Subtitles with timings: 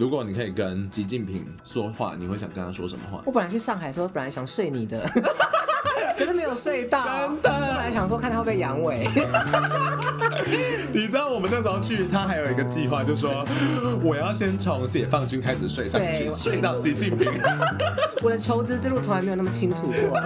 [0.00, 3.22] 如果你可以跟习近平说话，你会想跟他说什么话？
[3.24, 5.00] 我本来去上海的时候，本来想睡你的，
[6.18, 7.04] 可是没有睡到。
[7.04, 9.06] 真的，本来想说看他会不会阳痿。
[10.92, 13.46] 你知道我们那时候去，他还有一个计划，就是说
[14.02, 17.30] 我要先从解放军开始睡上去，睡到习近平。
[18.20, 20.20] 我的求职之路从来没有那么清楚过，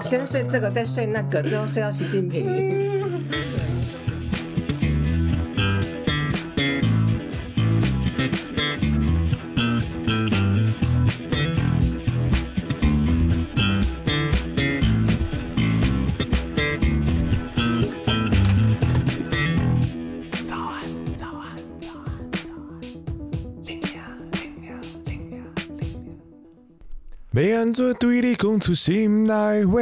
[0.00, 2.79] 先睡这个，再睡那个，最后睡到习近平。
[27.98, 29.80] 对你讲出心内话。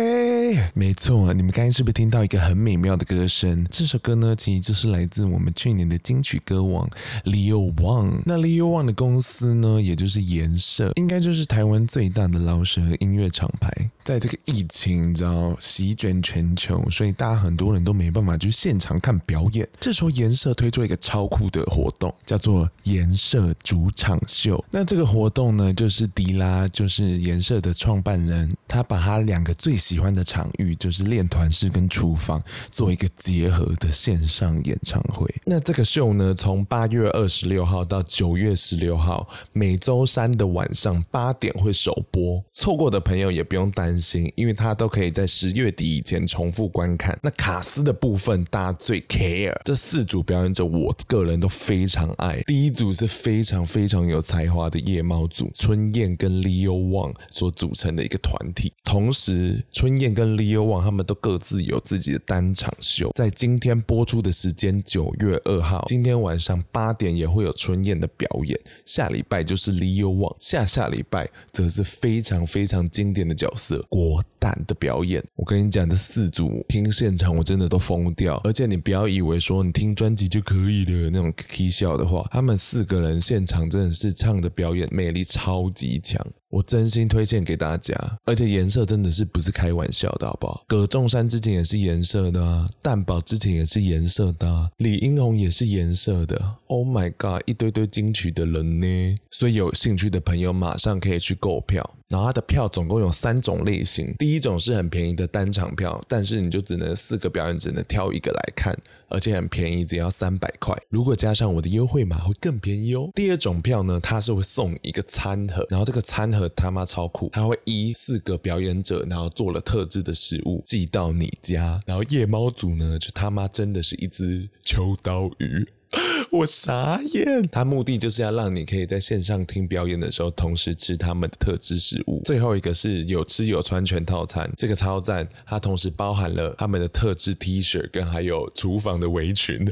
[0.72, 3.66] 没错，你们刚才是不是听到一个很美妙的歌声？
[3.70, 6.88] 这首歌呢，其实就是来自我们去年的金曲歌王
[7.24, 8.20] Leo Wang。
[8.24, 13.90] 那 Leo Wang 的公司呢，也就是颜社，应该就是台湾最大的饶舌音乐厂牌。
[14.04, 19.68] 在这个疫情，你知道席卷全球，所以大家很多人都没办法去现场看表演。
[19.80, 24.64] 这时候颜社推出了一个超酷的活动，叫做颜社主场秀。
[24.70, 27.38] 那这个活动呢，就是迪拉，就是颜。
[27.38, 35.26] 社的创办人，他把他两个最喜欢的场域，就是练团室跟厨房，做一个结合的线上演唱会。
[35.46, 42.44] 那这个秀呢，从八月二十六号到九月十六号，每周三的晚上八点会首播。
[42.52, 47.18] 错过的朋友也不用担心，因为他都可以在十月底以前重复观看。
[47.22, 52.42] 那卡司的部分，大家最 care，这四组表演者，我个人都非常爱。
[52.42, 57.14] 第一组是非常非常有才华的夜猫组，春燕跟 Leo Wang。
[57.30, 75.22] 所组成的一个团体，同时春燕跟 Leo Wang 他们都各自有自己的单场秀，在今天播出的时间九月二号，今天晚上八点也会有春燕的表演，下礼拜就是 Leo Wang，下下礼拜则是非常非常经典的角色国蛋的表演。
[75.36, 86.26] 我跟你讲，这四组听现场我真的都疯掉，而且你不要以为说你听专辑就可以了那种起笑的话，他们四个人现场真的是唱的表演魅力超级强。
[86.50, 87.94] 我真心推荐给大家，
[88.24, 90.64] 而且颜色真的是不是开玩笑的，好不好？
[90.66, 96.56] 葛仲山之前也是颜色的啊，蛋宝之前也是颜色的啊，李英红也是颜色的。
[96.68, 101.94] Oh my god，一堆堆金曲的人呢，所以有兴趣的朋友马上可以去购票。
[102.08, 110.74] 然后它的票总共有三种类型，第一种是很便宜的单场票，但是你就只能四个表演只能挑一个来看，而且很便宜，只要三百块。
[110.88, 113.10] 如果加上我的优惠码会更便宜哦。
[113.14, 121.80] 第二种票呢，它是会送一个餐盒，然后这个餐盒他妈超酷，它会依四个表演者，然后做了特制的食物寄到你家。
[121.86, 125.66] 然后夜猫组呢，就他妈真的是一只秋刀鱼。
[126.30, 132.20] 我傻眼，他目的就是要让你可以在线上听表演的时候，同时吃他们的特制食物。
[132.24, 139.66] 最后一个是有吃有穿全套餐，这个超赞，它同时包含了他们的特制 T 恤跟还有厨房的围裙，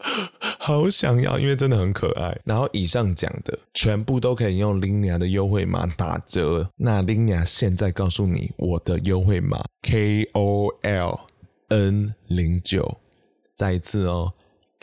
[0.60, 2.38] 好想要，因为真的很可爱。
[2.44, 6.68] 然后以上讲的全部都可以用 Linea 的优惠码打折。
[6.76, 11.20] 那 Linea 现在告诉你我的优惠码 K O L
[11.68, 12.98] N 零九，
[13.54, 14.34] 再一次哦。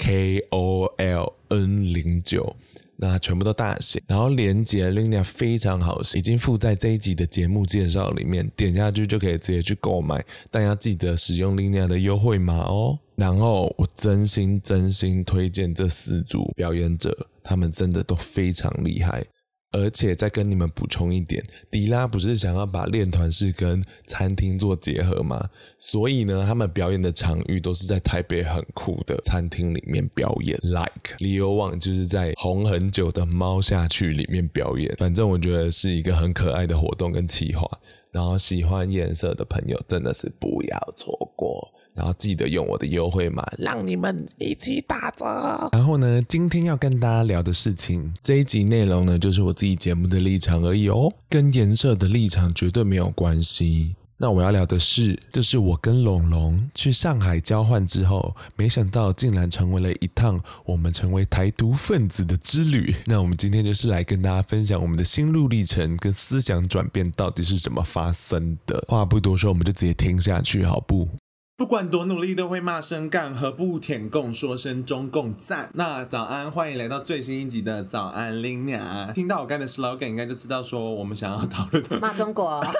[0.03, 2.56] K O L N 零九，
[2.95, 12.97] 那全部都大写，然后连接 Linea 非常好，已经附在这一集的节目介绍里面，点下去就可以直接去购买，但要记得使用 Linea 的优惠码哦。
[13.16, 19.23] 然后我真心真心推荐这四组表演者，他们真的都非常厉害。
[19.72, 25.50] 而且再跟你们补充一点，迪拉不是想要把练团式跟餐厅做结合吗？
[25.80, 34.94] 所以呢，他们表演的场域都是在台北很酷的餐厅里面表演，like 理由网就是在红很久的猫下去里面表演。
[34.98, 37.66] 反正我觉得是一个很可爱的活动跟企划，
[38.11, 41.73] 然后喜欢颜色的朋友真的是不要错过。
[41.94, 45.25] 然后记得用我的优惠码，让你们一起打折。
[45.73, 53.96] 然后呢，今天要跟大家聊的事情，这一集内容呢，就是我自己节目的立场而已哦，跟颜色的立场绝对没有关系。
[54.22, 62.94] 那我要聊的是，就是我跟龙龙去上海交换之后，没想到竟然成为了一趟我们成为台独分子的之旅。
[63.08, 68.85] 那我们今天就是来跟大家分享我们的心路历程跟思想转变到底是怎么发生的。
[68.88, 71.09] 话不多说，我们就直接听下去，好不？
[71.58, 75.72] 不管多努力，都会骂声干，何不舔共说声中共赞？
[75.74, 79.12] 那早安，欢迎来到最新一集的早安 Linea。
[79.14, 82.64] 听到我刚的 slogan，应该就知道说我们想要讨论的骂中国。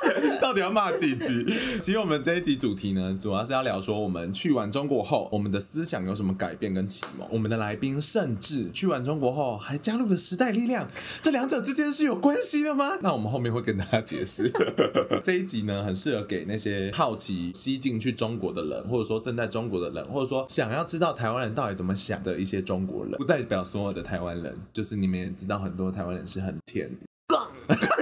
[0.40, 1.46] 到底要骂几集？
[1.80, 7.28] 其实我们这一集主题呢，主要是要聊说我们去完中国后，我们的思想有什么改变跟启蒙。
[7.30, 10.88] 我们的来宾甚至去完中国后，还加入了时代力量，
[11.22, 12.98] 这两者之间是有关系的吗？
[13.02, 14.50] 那我们后面会跟大家解释。
[15.22, 26.90] 这一集呢，很适合给那些好奇西进去中国的人，或者说正在中国的人，或者说想要知道台湾人到底怎么想的一些中国人，不代表所有的台湾人，就是你们也知道很多台湾人是很甜。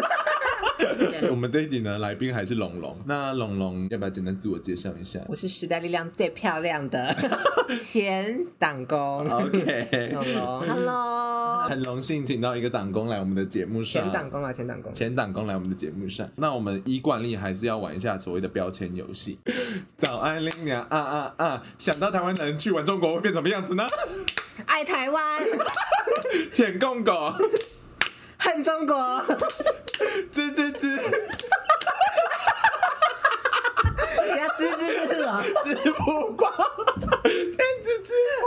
[1.31, 2.97] 我们这一集呢，来宾还是龙龙。
[3.07, 5.21] 那龙龙要不要简单自我介绍一下？
[5.29, 7.15] 我是时代力量最漂亮的
[7.81, 9.29] 前党工。
[9.29, 14.05] OK，龙龙，Hello，很荣幸请到一个党工来我们的节目上。
[14.05, 16.29] 前党工啊，前党工，前党工来我们的节目上。
[16.37, 19.39] 那我们依惯例还是要玩一下所谓的标签游戏。
[19.97, 21.63] 早安，林娘啊啊啊！
[21.79, 23.87] 想到台湾人去玩中国会变什么样子呢？
[24.67, 25.43] 爱台湾，
[26.53, 27.35] 舔共狗，
[28.39, 28.97] 恨中国。
[30.33, 30.83] 吱 吱吱，
[34.25, 35.29] 你要吱吱吱啊！
[35.65, 36.45] 支付宝，
[37.25, 38.09] 电子支
[38.41, 38.43] 付。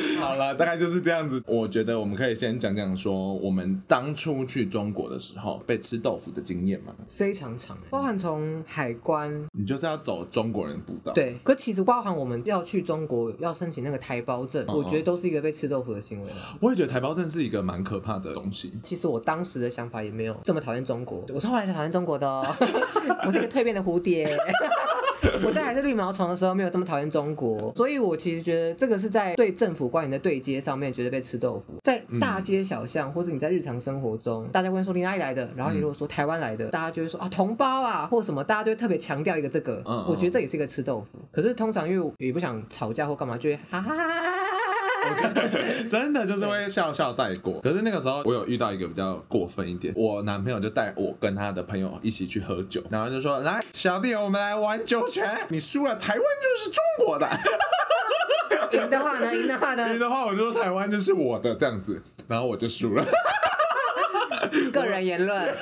[0.20, 1.42] 好了，大概就是这样子。
[1.46, 6.94] 我觉得我们可以先讲讲说，我们当初去中国的时候被吃豆腐的经验嘛。
[7.08, 11.12] 非常长，包含从海关，你就是要走中国人步道。
[11.12, 16.30] 对，可其实包含我们要去中国要申请那个台胞证，哦哦我觉得都是一个被吃豆腐的行为。
[16.60, 18.72] 我也觉得台胞证是一个蛮可怕的东西。
[18.82, 22.44] 其实我当时的想法也没有这么讨厌中国，我是后来才讨厌中国的哦。
[23.26, 24.28] 我是一个蜕变的蝴蝶。
[25.44, 41.18] 我在还是绿毛虫的时候没有这么讨厌中国， 所以我其实觉得这个是在对政府官员的对接上面觉得被吃豆腐，在大街小巷或者你在日常生活中，大家会说你哪里来的，然后你如果说台湾来的，大家就会说啊同胞啊或什么，大家就会特别强调一个这个，我觉得这也是一个吃豆腐。
[41.30, 44.41] 可是通常因为我也不想吵架或干嘛，就会哈哈哈哈。
[45.88, 57.26] 真的就是会笑笑带过，可是那个时候我有遇到一个比较过分一点，我男朋友就带我跟他的朋友一起去喝酒，然后就说：“来，小弟，我们来玩酒泉，你输了，台湾就是中国的；
[58.72, 61.54] 赢的话呢，赢的话呢，赢的话我就说台湾就是我的。
[61.54, 63.04] 这样子，然后我就输了。
[64.72, 65.54] 个人言论。”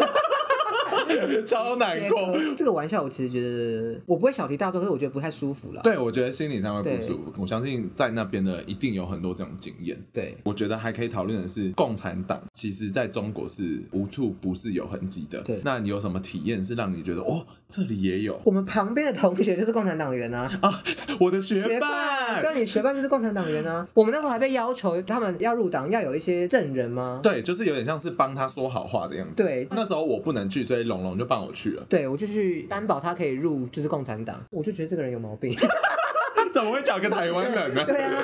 [1.47, 5.81] 超难过，这个玩笑我其实觉得我不会小题大做，可是我觉得不太舒服了。
[5.83, 7.33] 对，我觉得心理上会不舒服。
[7.39, 9.97] 我相信在那边的人一定有很多这种经验。
[10.13, 15.41] 对，我觉得还可以讨论的是，共产党其实在中国是无处不是有痕迹的。
[15.43, 18.41] 对，那你有什么体验是让你觉得哦，这里也有？
[18.43, 20.51] 我们旁边的同学就是共产党员啊！
[20.61, 20.83] 啊，
[21.21, 23.87] 我的学伴，对，你学伴就是共产党员啊！
[23.95, 27.21] 我们那时候还被要求，他们要入党要有一些证人吗？
[27.23, 29.35] 对，就是有点像是帮他说好话的样子。
[29.37, 31.87] 对，那时候我不能去，所以龙龙就帮我去了。
[31.89, 34.45] 对，我就去担保他可以入，就是共产党。
[34.51, 35.55] 我就觉得这个人有毛病，
[36.53, 37.85] 怎么会找个台湾人呢？
[37.87, 38.23] 对啊，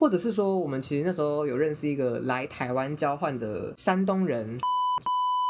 [0.00, 4.58] 或者是说，我们其实那时候有认识一个来台湾交换的山东人。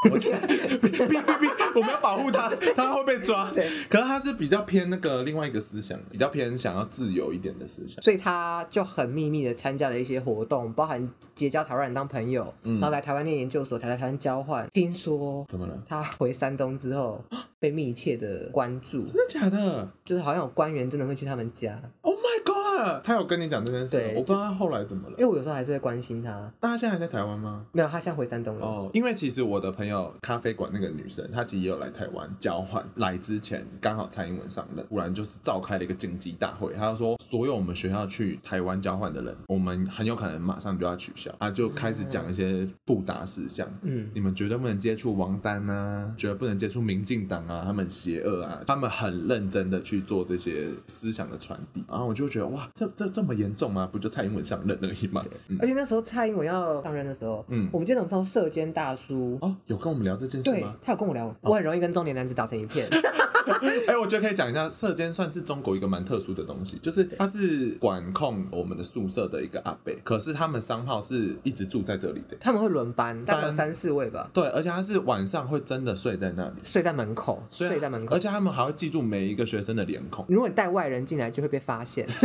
[0.11, 3.51] 我天，哔哔哔，我们要保护他，他会被抓。
[3.89, 14.67] 可是他是比较偏那个另外一个思想，比较偏想要自由一点的思想，所以他就很秘密的参加了一些活动，包含结交台湾人当朋友，然后来台湾念研究所，才来台湾交换。
[14.73, 15.83] 听说怎么了？
[15.87, 17.25] 他回山东之后
[17.59, 19.91] 被密切的关注，真的假的？
[20.05, 21.81] 就是好像有官员真的会去他们家。
[22.03, 22.56] Oh my god！
[23.03, 24.13] 他有跟你讲这件事？
[24.17, 25.15] 我不知道他后来怎么了。
[25.19, 26.31] 因为我有时候还是会关心他。
[26.61, 27.67] 那他现在还在台湾吗？
[27.73, 28.65] 没有，他现在回山东了。
[28.65, 29.97] 哦，因为其实我的朋友。
[30.23, 32.85] 咖啡馆那个女生，她其实也有来台湾交换。
[32.97, 43.69] 来之前刚好蔡英文上任，突然就是召开了一个紧急大会，她就说所有我们学校去台湾交换的人，我们很有可能马上就要取消啊，就开始讲一些不达事项。
[43.83, 51.85] 嗯，你们绝对不能接触王丹啊，绝对不能接触民进党啊，他们邪恶啊，他们很认真的去做这些思想的传递。
[51.89, 53.89] 然后我就觉得哇，这这这么严重吗？
[53.93, 55.25] 不就蔡英文上任而已吗？
[55.49, 60.17] 嗯、而且那时候蔡英文要上任的时候，嗯，我们记得我们说社监大叔哦，有跟我们聊。
[60.17, 60.75] 这件事吗？
[60.83, 62.89] 他有跟我聊，我很容易跟中年男子打成一片。
[63.61, 74.31] 哎、欸，我觉得可以讲一下，舍监算是中国一个蛮特殊的东西，就是他是管控我们的宿舍的一个阿伯，可是他们商号是一直住在这里的，他们会轮班，大概三四位吧。
[74.33, 80.25] 对，而且他是晚上会真的睡在那里，睡在门口，睡在门口，而且他们还会记住每一个学生的脸孔。
[80.29, 82.09] 如果你带外人进来，就会被发现。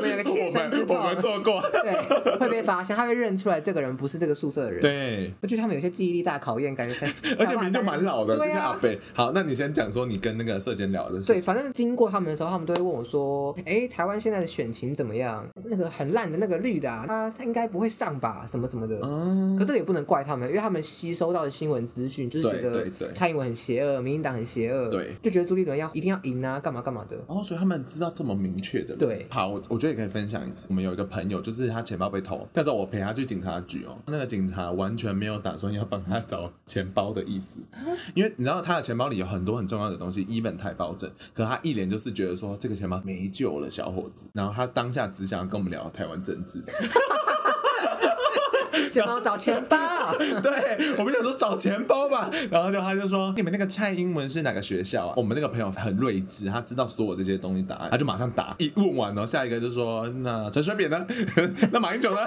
[0.00, 4.80] 我有个切身之痛，我们做过，对，会被发现，他会认出来这个人不是这个宿舍的人。
[4.80, 7.06] 对，我觉得他们有些记忆力大考验，感觉才，
[7.38, 8.88] 而且名字蛮老的，这些阿伯。
[9.14, 11.26] 好，那你先讲说你跟那个社监聊的事。
[11.26, 15.46] 对，反正经过他们的时候，他们都会问我说：“哎，台湾现在的选情怎么样？
[15.64, 18.46] 那个很烂的那个绿的，啊，他他应该不会上吧？
[18.50, 19.56] 什么什么的。”嗯。
[19.58, 27.16] 可这个也不能怪他们，因为他们吸收到的新闻资讯就是觉得蔡英文很邪恶，民进党很邪恶，对，就觉得朱立伦要一定要赢啊，干嘛干嘛的。
[27.26, 28.94] 哦，所以他们知道这么明确的。
[28.96, 29.26] 对。
[29.30, 30.66] 好，我我觉得也可以分享一次。
[30.68, 37.58] 我们有一个朋友，就是他钱包被偷，那时候我陪他去警察局哦，那个警察完全没有打算要帮他找钱包的意思，
[38.14, 44.26] 因为你知道他的钱包里有很多很重要的东西，even 台胞证，可他一脸就是觉得说这个钱包没救了，小伙子。
[44.32, 46.62] 然后他当下只想要跟我们聊台湾政治。
[48.92, 49.78] 钱包找钱包，
[50.18, 55.14] 对，我们想说找钱包吧，然后就他就说，你们那个蔡英文是哪个学校啊？
[55.16, 58.54] 我们那个朋友很睿智，他知道所有这些东西答案，他就马上答。
[58.58, 61.06] 一问完然后，下一个就说，那陈水扁呢？
[61.72, 62.20] 那马英九呢？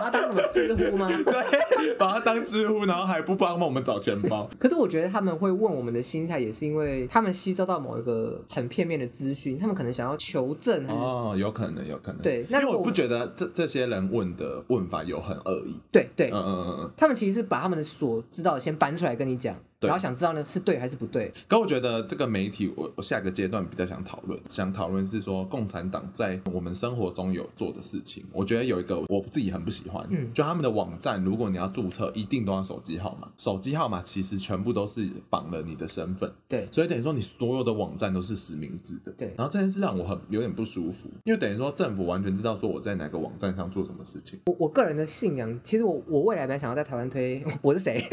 [0.00, 1.08] 把他当什么知乎吗？
[1.24, 4.48] 对，把他当知乎，然后还不帮我们找钱包。
[4.58, 10.86] 可是我觉得他们会问我们的心态，也是因为他们吸收到某一个很片面的资讯，他们可能想要求证。
[10.88, 12.22] 哦，有可能，有可能。
[12.22, 15.74] 对，因为我不觉得这这些人问的问法有很恶意。
[15.92, 19.54] 对对，嗯嗯嗯嗯，他们其实是把他们的所知道的先搬出来跟你讲。
[19.88, 21.32] 然后想知道呢是对还是不对？
[21.48, 28.24] 可我觉得这个媒体，我我下个阶段比较想讨论，想讨论是说共产党在我们生活中有做的事情。
[28.32, 33.28] 我觉得有一个我自己很不喜欢，嗯，就他们的网站，如果你要注册，一定都要手机号码。
[33.36, 39.32] 手机号码其实全部都是绑了你的身份，对，所以等于说你所有的网站都是实名制的，对。
[39.36, 44.38] 然后这件事让我很有点不舒服，因为等于说政府完全知道说我在哪个网站上做什么事情。
[44.46, 48.04] 我我个人的信仰，其实我我未来蛮想要在台湾推， 我是谁？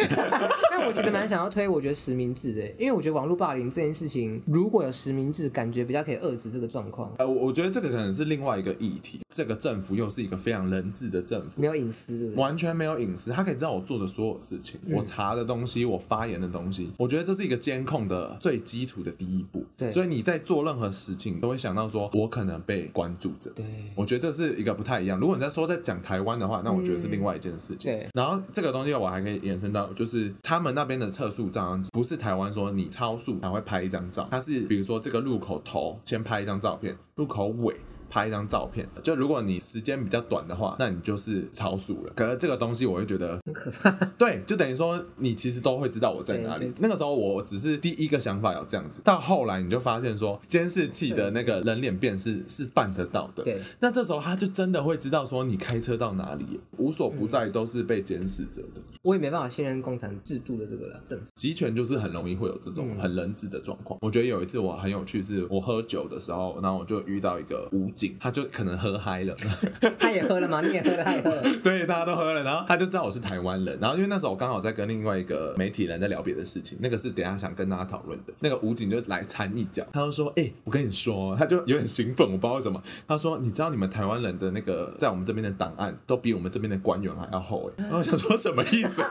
[0.78, 2.62] 但我其实蛮想要推，我觉得实名制的。
[2.78, 7.12] 因为我觉得网络霸凌这件事情，如果有实名制，感觉比较可以遏制这个状况。
[7.18, 9.20] 呃，我觉得这个可能是另外一个议题。
[9.28, 12.36] 这个政府又是一个非常人治的政府，没有隐私，对对？
[12.36, 16.92] 完全没有隐私，他可以知道我做的所有事情，我查的东西，我发言的东西。
[16.98, 19.66] 我觉得这是一个监控的最基础的第一步。
[19.76, 23.52] 对，所以你在做任何事情，都会想到说，我可能被关注着。
[23.56, 23.66] 对，
[23.96, 25.20] 我觉得这是一个不太一样。
[25.20, 27.92] 如果你在说在讲台湾的话，那我觉得是另外一件事情。
[27.92, 37.76] 对，然后这个东西我还可以延伸到，就是他们那边的测速照相机，不是台湾说你超速才会拍一张照，它是比如说这个路口头先拍一张照片，路口尾。
[38.10, 42.14] 拍一张照片，就如果你时间比较短的话，那你就是超速了。
[42.16, 43.92] 可是这个东西我会觉得很可怕。
[44.18, 46.72] 对，就等于说你其实都会知道我在哪里。
[46.80, 53.44] 那个时候我只是第一个想法有这样子，到后来你就发现说监视器的那个人脸辨识是办得到的。
[53.44, 58.82] 对，那这时候他就真的会知道说你开车到哪里，无所不在都是被监视着的。
[59.08, 64.00] 我也没办法信任共产制度的这个政府，集权就是很容易会有这种很人治的状况。
[64.01, 68.77] 我觉得有一次我很有趣，是我喝酒的时候，然后我就遇到一个武警，他就可能。
[68.77, 69.36] 喝嗨了，
[69.98, 70.62] 他也喝了吗？
[70.62, 71.44] 你也喝了，他也喝了。
[71.63, 73.77] 对，大家都喝了，然后他就知道我是台湾人。
[73.82, 78.34] 然后因为那时候我刚好在跟另外一个媒体人在聊别的事情，那个是等一下想跟大家讨论的。
[78.39, 82.82] 那个武警就来掺一脚，他就说：“哎、欸，我跟你说，他就有点兴奋，我不知道为什么。
[83.08, 87.84] 他说：你知道你们台湾人的那个在我们这边的档案都比我们这边的官员还要厚哎。
[87.84, 89.01] 然后我想说什么意思？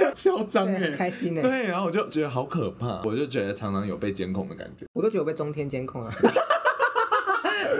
[0.14, 1.42] 嚣张哎，开心哎。
[1.42, 4.86] 对，然后我就觉得好可怕，我就觉得常常有被监控的感觉。
[4.92, 6.12] 我都觉得我被中天监控啊。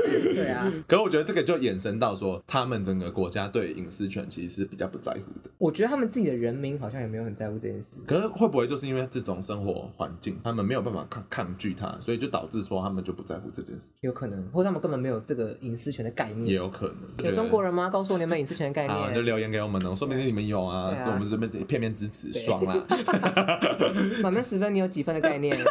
[0.04, 5.50] 对啊，可是我觉得这个就衍生到说，他们整个国家对隐私权其实是比较不在乎的。
[5.58, 7.88] 我觉得他们自己的人民好像也没有很在乎这件事。
[8.06, 13.88] 可是会不会就是因为这种生活环境，他们没有办法抗抗拒它，所以就导致说他们就不在乎这件事？
[14.00, 16.46] 有可能，或者他们根本没有这个隐私权的概念。
[16.46, 17.26] 也有可能。
[17.26, 17.88] 有中国人吗？
[17.90, 18.96] 告诉我你们隐私权的概念。
[18.96, 20.94] 好，就留言给我们哦，说不定你们有啊。
[21.04, 22.74] 就我们这边片面支持，爽啦。
[24.22, 25.56] 满分十分，你有几分的概念？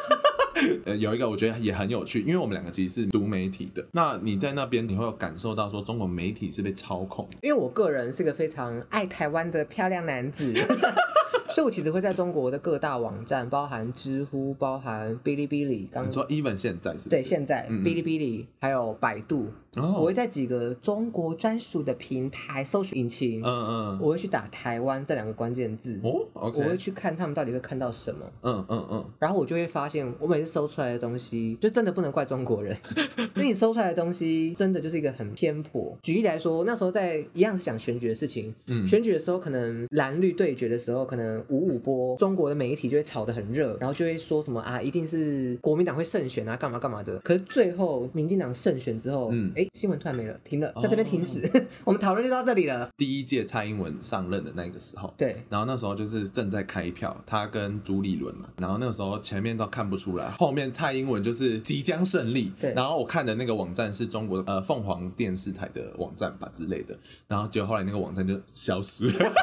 [0.86, 3.86] 呃，有一个我觉得也很有趣，因为我们两个其实是读媒体的。
[3.92, 7.28] 那你在那边你会有感受到说中国媒体是被操控？
[7.42, 10.54] 因为我个人是个非常爱台湾的漂亮男子。
[11.58, 15.90] 所以，我其实会在中国的各大网站，包含知乎、包含哔哩哔哩。
[15.92, 17.10] 刚说 even 现在是不是？
[17.10, 32.78] 对，现在哔哩哔哩还有百度，哦，我会在几个中国专属的平台搜索引擎，嗯嗯，我会去打台湾这两个关键字，哦，okay，我会去看他们到底会看到什么，嗯嗯嗯，然后我就会发现，我每次搜出来的东西，就真的不能怪中国人，
[33.34, 35.98] 因为你搜出来的东西真的就是一个很偏颇。
[36.04, 42.16] 举例来说，那时候在一样是讲选举的事情，嗯，选举的时候可能蓝绿对决的时候，可能五五波。
[42.18, 47.18] 中国的媒体就会炒得很热，然后就会说什么啊，一定是国民党会胜选啊，干嘛干嘛的。
[47.20, 51.46] 可是最后民进党胜选之后，嗯，哎，新闻突然没了，停了，在这边停止。
[51.46, 52.90] 哦、 我们讨论就到这里了。
[52.98, 62.52] 第一届蔡英文上任的那个时候，对，然后那时候就是正在开票，他跟朱立伦嘛，然后那个时候前面都看不出来，后面蔡英文就是即将胜利。
[62.60, 69.34] 对，然后我看的那个网站是中国呃凤凰电视台的网站吧之类的，然后结果后来那个网站就消失了。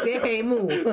[0.00, 0.84] 直接黑幕，对，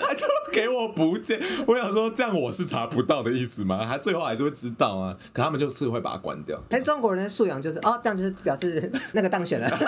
[0.00, 1.40] 他就给我不见。
[1.66, 3.84] 我想说，这样我是查不到的意思吗？
[3.86, 6.60] 他最后还是会知道啊，可他们就是会把它关掉。
[6.68, 9.68] 但中国人的素养就是，哦，这样就是表示 那个当选了。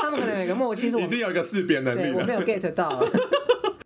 [0.00, 2.18] 他们可能有一个默契，是我已经有一个识别能力了。
[2.18, 2.88] 我没有 get 到。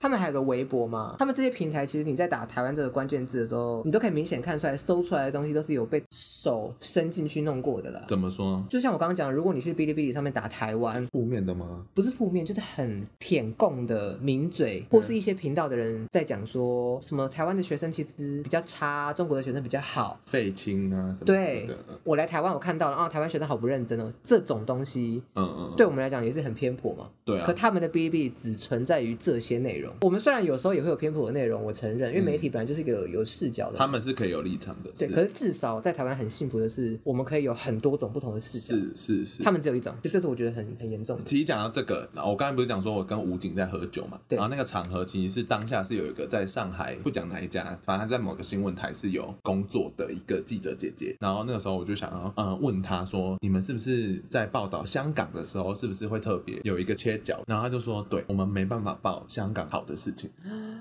[0.02, 8.02] 他们还有个微博嘛，他们这些平台其实你在打台湾这个关键字的时候，你都可以明显看出来，搜出来的东西都是有被手伸进去弄过的了。
[8.08, 8.60] 怎么说？
[8.68, 11.86] 就像我刚刚讲，如果你去哔哩哔哩上面打台湾，负面的吗？
[11.94, 21.26] 不是负面，就是很舔共的名嘴，或是一些频道的人在讲说什么台湾的学生其实比较差，中国的学生比较好，废青啊什么的。
[21.26, 21.68] 对，
[22.02, 27.08] 我来台湾我看到了啊，台湾学生好不认真哦，这种东西，嗯嗯，对我们来讲也是很偏颇嘛。
[27.24, 27.46] 对啊。
[27.46, 29.91] 可他们的哔哩哔哩只存在于这些内容。
[30.00, 34.90] 我们虽然有时候也会有偏颇的内容，我承认，因为媒体本来就是一个有，有视角的，他们是可以有立场的。
[34.96, 38.76] 对，可是至少在台湾很幸福的是，我们可以有很多种不同的视角。
[38.76, 41.24] 是是是，他们只有一种，就这是我觉得很很严重的。
[41.24, 44.18] 其实讲到这个，我刚才不是讲说我跟武警在喝酒嘛？
[44.28, 44.36] 对。
[44.36, 51.16] 然后那个场合其实是当下是有一个在上海，不讲哪一家，反正他在某个新闻台是有工作的一个记者姐姐。
[51.20, 57.40] 然后那个时候我就想要嗯问他说，你们是不是在报道香港的时候，是不是会特别有一个切角？
[57.46, 60.30] 然后他就说，对，我们没办法报香港好的事情。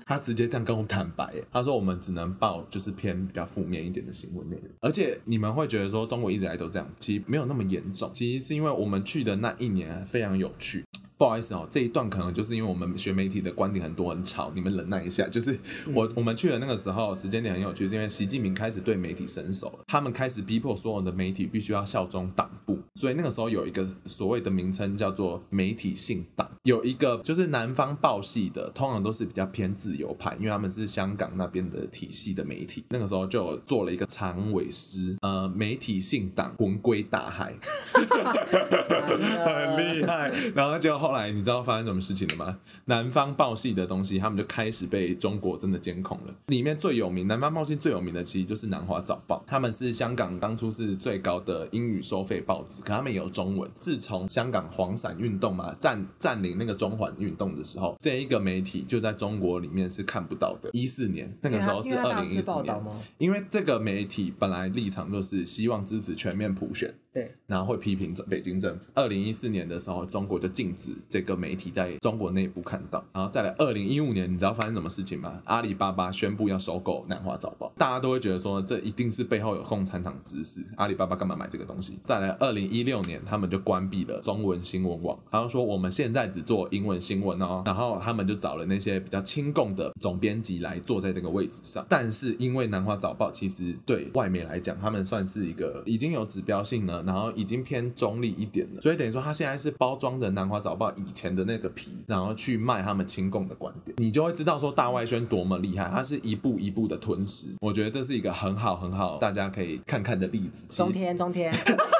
[0.04, 4.66] 他直接这样跟我坦白，他说我们只能报就是偏比较负面一点的新闻内容。
[4.80, 8.10] 而且你们会觉得说中国一直来都这样，其实没有那么严重。
[8.12, 10.84] 其实是因为我们去的那一年非常有趣。
[11.18, 15.28] 不好意思哦，这一段可能就是因为我们学媒体的观点很多很吵，你们忍耐一下。
[15.28, 15.56] 就是
[15.94, 37.54] 我我们去的那个时候，时间点很有趣，是因为习近平开始对媒体伸手了，他们开始逼迫所有的媒体必须要效忠党部，所以那个时候有一个所谓的名称叫做媒体信党，有一个就是南方报系的，通常都是比较偏自由派，因为他们是香港那边的体系的媒体，那个时候就做了一个长尾诗，呃，媒体信党魂归大海，
[37.92, 41.12] 很厉害，然后就后。
[41.12, 42.58] 后来你知道发生什么事情了吗？
[42.86, 46.34] 南方报系的东西，他们就开始被中国真的监控了。
[46.46, 53.70] 里面最有名，南方报系最有名的其实就是南华早报，他们是香港当初是最高的英语收费报纸，可他们也有中文。
[53.78, 60.70] 自从香港黄伞运动嘛，占占领那个中环运动的时候，这一个媒体就在中国里面是看不到的。
[60.72, 62.80] 一四年那个时候是二零一四年，
[63.18, 66.94] 因为这个媒体本来立场就是希望支持全面普选。
[67.14, 68.86] 对，然后会批评北京政府。
[68.94, 73.04] 二零一四年的时候，中国就禁止这个媒体在中国内部看到。
[73.12, 75.42] 然后再来二零一五年，你知道发生什么事情吗？
[75.44, 80.64] 阿里巴巴宣布要收购南华早报，大家都会觉得说这一定是背后有共产党指使。
[80.76, 81.98] 阿里巴巴干嘛买这个东西？
[82.06, 87.62] 再来二零一六年，他们就关闭了中文新闻网，然后说我们现在只做英文新闻哦。
[87.64, 91.84] 然后他们就找了那些比较亲共的总编辑来坐在这个位置上。
[91.88, 97.02] 但是因为南华早报其实对外媒来讲，他们算是一个已经有指标性了。
[97.04, 107.48] 然后已经偏中立一点了，所以等于说他现在是包装着南华早报以前的那个皮，然后去卖他们亲共的观点，你就会知道说大外宣多么厉害，他是一步一步的吞噬。
[107.60, 110.64] 我觉得这是一个很好很好大家可以看看的例子。
[110.68, 111.52] 中天，中天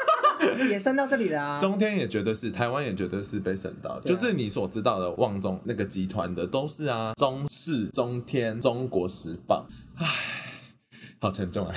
[0.70, 1.58] 也升到这里了啊！
[1.58, 10.06] 中天也觉得是，台湾也觉得是被升到，就是你所知道的旺中那个集团的都是啊，中视、中天、中国时报，唉。
[11.20, 11.74] 好沉重啊！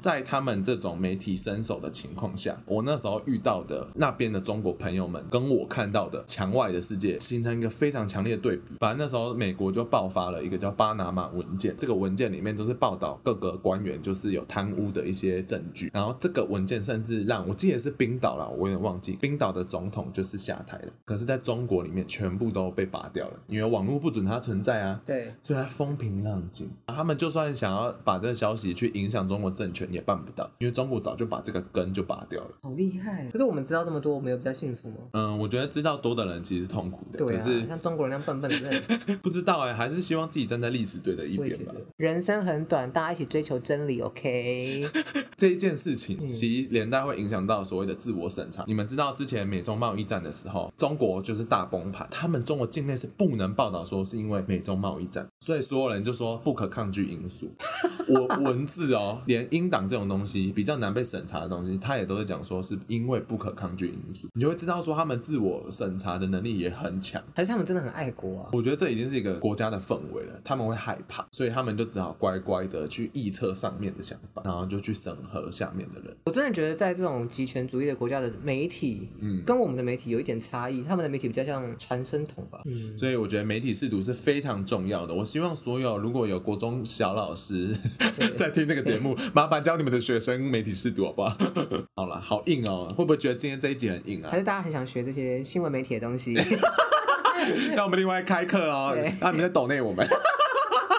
[0.00, 8.74] 在他们这种媒体伸手的情况下，我那时候遇到的那边的中国朋友们，跟我看到的墙外的世界形成一个非常强烈的对比。
[8.80, 15.90] 反正那时候美国就爆发了一个叫巴拿马文件，这个文件里面都是报道各个官员就是有贪污的一些证据。
[15.92, 20.92] 然后这个文件甚至让我记得是冰岛了，我有点忘记，冰岛的总统就是下台了。
[21.04, 25.00] 可是，在中国里面全部都被拔掉了，因为网络不准它存在啊。
[25.06, 26.70] 对，所以它风平浪静。
[26.86, 28.72] 他们就算想要把这个消息。
[28.72, 32.50] 去影响中国政权也办不到，因为中国早就把这个根就拔掉了。
[32.62, 33.28] 好厉害！
[33.30, 34.96] 可是我们知道这么多，我们有比较幸福吗？
[35.12, 37.18] 嗯，我觉得知道多的人其实是痛苦的。
[37.18, 41.72] 对啊，可是像中国人那样笨笨的， 不知道哎、欸，还是希望自己站在历史对的一边吧。
[41.96, 44.88] 人生很短，大家一起追求真理，OK？
[45.38, 48.62] 这一件事情其实连带会影响到所谓的自我审查。
[48.62, 57.52] 嗯、你们知道之前美中贸易战的时候，中国就是大崩盘，他们中国境内是不能报道说是因为美中贸易战，所以所有人就说不可抗拒因素。
[58.08, 59.42] 我文字哦，连。
[59.52, 68.50] 英党这种东西比较难被审查的东西，他也都是讲说是因为不可抗拒因素，你就会知道说他们自我审查的能力也很强，还是他们真的很爱国啊？
[68.52, 76.14] 我觉得这已经是一个国家的氛围了，他们会害怕，所以他们就只好乖乖的去臆测上面的想法，然后就去审核下面的人。
[76.26, 85.14] 我真的觉得在这种极权主义的国家的媒体，嗯，跟我们的媒体有一点差异，他们的媒体比较像传声筒吧，嗯，所以我觉得媒体试读是非常重要的。
[85.14, 87.74] 我希望所有如果有国中小老师
[88.36, 89.16] 在听这个节目。
[89.32, 91.36] 麻烦教你们的学生媒体试读好不好？
[91.96, 94.28] 好了，好硬哦，会不会觉得今天这一集很硬啊？
[94.30, 96.34] 还是大家很想学这些新闻媒体的东西？
[97.74, 100.06] 那我们另外开课哦，那你们在抖内我们。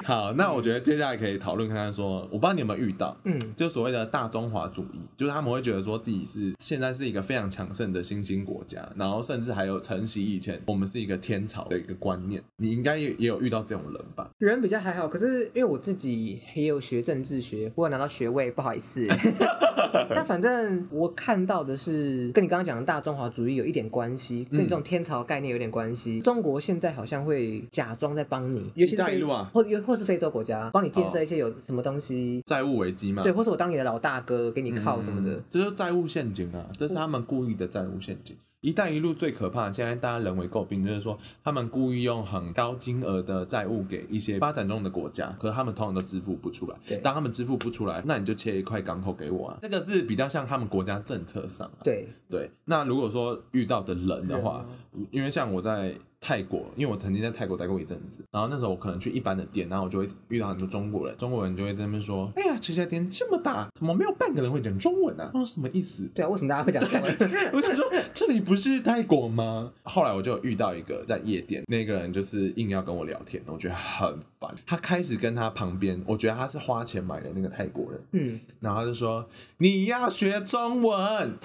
[0.04, 12.44] 好，那我觉得接下来可以讨论看看说，我不知道你有没有遇到，嗯，就所谓的大中华主义，就是他们会觉得说自己是现在是一个非常强盛的新兴国家，然后甚至还有承袭以前我们是一个天朝的一个观念。
[12.58, 14.30] 你应该也也有遇到这种人吧？
[14.40, 19.06] 人比较还好，可是因为我自己也有学政治学，我有拿到学位，不好意思。
[20.14, 26.20] 但反正我看到的是跟你刚刚讲的大中华主义有一点关系，跟你这种天朝概念有点关系。
[26.20, 33.24] 嗯、中国现在好像会假装在帮你，尤其是非洲啊，或或是非洲国家，帮你建设一些有什么东西，债务危机嘛？
[33.24, 36.66] 对，或是我当你的老大哥，给你靠什么的，这就是债务陷阱啊！
[36.78, 38.36] 这是他们故意的债务陷阱。
[38.64, 46.78] 一带一路最可怕，现在大家人为诟病，就是说他们故意用很高金额的债务给一些发展中的国家，可是他们通常都支付不出来。
[46.88, 49.58] 对，当他们支付不出来，那你就切一块港口给我啊！
[49.62, 51.84] 这个是比较像他们国家政策上啊。
[51.84, 54.66] 对对，那如果说遇到的人的话，
[55.12, 55.94] 因为像我在。
[56.24, 66.10] 泰国，因为我曾经在泰国待过一阵子，然后那时候我可能去一般的店，然后我就会遇到很多中国人，中国人就会在那边说：“哎呀，这家店这么大，怎么没有半个人会讲中文啊？”我说什么意思？
[66.16, 67.18] 对啊，为什么大家会讲中文？
[67.52, 67.84] 我想说
[68.14, 69.74] 这里不是泰国吗？
[69.84, 74.50] 后来我就遇到一个在夜店，那个人就是硬要跟我聊天，我觉得很烦。
[74.66, 79.28] 他开始跟他旁边，我觉得他是花钱买的那个泰国人，嗯，然后他就说
[79.60, 81.38] ：“你要学中文。”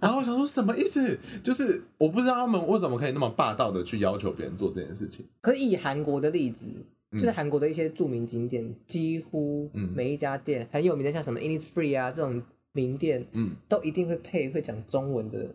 [0.00, 1.18] 然后我想说什么意思？
[1.42, 5.26] 就是我不知道他们为什么可以那么霸道的去要求别人做这件事情。
[5.40, 6.66] 可以以韩国的例子，
[7.12, 12.42] 就是韩国的一些著名景点，嗯、几乎每一家店很有名的，像什么 Innisfree 啊这种
[12.72, 15.54] 名店，嗯，都一定会配会讲中文的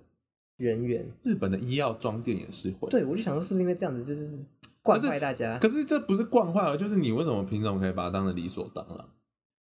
[0.58, 1.06] 人员。
[1.24, 2.90] 日本的医药装店也是会。
[2.90, 4.38] 对，我就想说是不是因为这样子，就是
[4.82, 5.68] 惯坏大家可？
[5.68, 8.98] 可是这不是惯坏了，就是你为什么凭什么可以把它当成理所当然？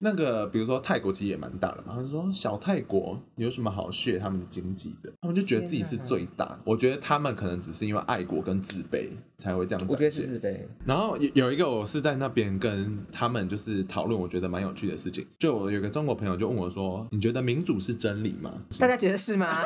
[0.02, 5.12] 那个，比如说泰国其实也蛮大的嘛，他就说小泰国有什么好学他们的经济的？
[5.22, 6.58] 他们就觉得自己是最大。
[6.64, 9.86] 我觉得他们可能只是因为爱国跟自卑才会这样。
[9.90, 10.58] 我觉得是自卑。
[10.86, 15.28] 然后有有一个，我是在那边跟他们就是讨论，我觉得蛮有趣的事情。
[15.38, 19.64] 就我有个中国朋友就问我说：“你觉得民主是真理吗？”大家觉得是吗？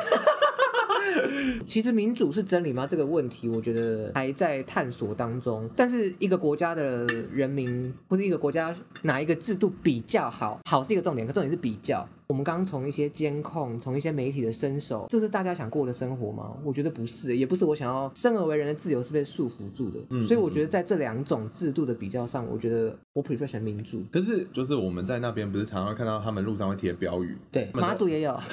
[1.66, 2.86] 其实民主是真理吗？
[2.86, 5.68] 这个问题我觉得还在探索当中。
[5.76, 12.06] 但是一个国家的人民，或是一个国家哪一个制度比较好，好是一个重点，可重点是比较。
[12.26, 16.56] 我们刚刚从一些监控，从一些媒体的伸手，这是大家想过的生活吗？
[16.64, 19.98] 我觉得不是，也不是我想要生而为人的自由是被束缚住的。
[20.08, 24.02] 嗯，所以我觉得在这两种制度的比较上，我觉得我 prefer 选民主。
[24.10, 28.34] 可是就是我们在那边不是常常会看到他们路上会贴标语，对，马祖也有。